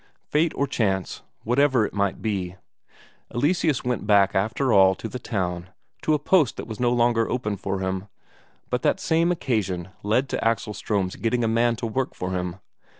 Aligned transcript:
Fate 0.25 0.51
or 0.55 0.65
chance 0.65 1.21
whatever 1.43 1.85
it 1.85 1.93
might 1.93 2.23
be. 2.23 2.55
Eleseus 3.31 3.83
went 3.85 4.07
back, 4.07 4.33
after 4.33 4.73
all, 4.73 4.95
to 4.95 5.07
the 5.07 5.19
town, 5.19 5.69
to 6.01 6.15
a 6.15 6.17
post 6.17 6.57
that 6.57 6.65
was 6.65 6.79
no 6.79 6.91
longer 6.91 7.29
open 7.29 7.55
for 7.55 7.81
him, 7.81 8.07
but 8.71 8.81
that 8.81 8.99
same 8.99 9.31
occasion 9.31 9.89
led 10.01 10.27
to 10.29 10.43
Axel 10.43 10.73
Ström's 10.73 11.17
getting 11.17 11.43
a 11.43 11.47
man 11.47 11.75
to 11.75 11.85
work 11.85 12.15
for 12.15 12.31
him. 12.31 12.55